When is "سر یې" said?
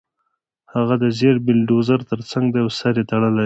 2.79-3.03